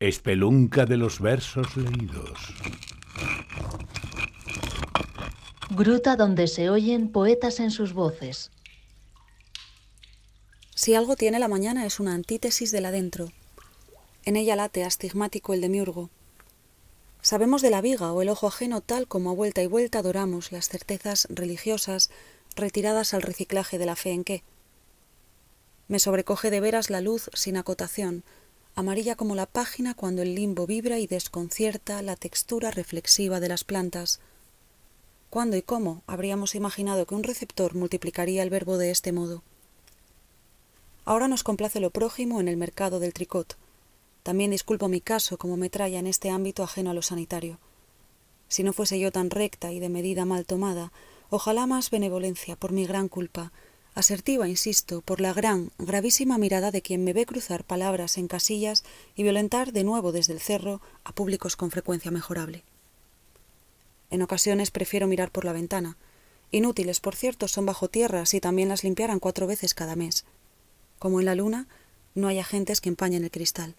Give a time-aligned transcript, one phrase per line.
[0.00, 2.54] Espelunca de los versos leídos.
[5.68, 8.50] Gruta donde se oyen poetas en sus voces.
[10.74, 13.30] Si algo tiene la mañana es una antítesis de la dentro.
[14.24, 16.08] En ella late astigmático el demiurgo.
[17.20, 20.50] Sabemos de la viga o el ojo ajeno tal como a vuelta y vuelta adoramos
[20.50, 22.08] las certezas religiosas
[22.56, 24.44] retiradas al reciclaje de la fe en qué.
[25.88, 28.24] Me sobrecoge de veras la luz sin acotación,
[28.74, 33.64] amarilla como la página cuando el limbo vibra y desconcierta la textura reflexiva de las
[33.64, 34.20] plantas.
[35.28, 39.42] ¿Cuándo y cómo habríamos imaginado que un receptor multiplicaría el verbo de este modo?
[41.04, 43.56] Ahora nos complace lo prójimo en el mercado del tricot.
[44.22, 47.58] También disculpo mi caso como metralla en este ámbito ajeno a lo sanitario.
[48.48, 50.92] Si no fuese yo tan recta y de medida mal tomada,
[51.30, 53.52] ojalá más benevolencia por mi gran culpa,
[54.00, 58.84] asertiva, insisto, por la gran, gravísima mirada de quien me ve cruzar palabras en casillas
[59.14, 62.64] y violentar de nuevo desde el cerro a públicos con frecuencia mejorable.
[64.10, 65.96] En ocasiones prefiero mirar por la ventana.
[66.50, 70.24] Inútiles, por cierto, son bajo tierra si también las limpiaran cuatro veces cada mes.
[70.98, 71.68] Como en la luna,
[72.14, 73.76] no hay agentes que empañen el cristal.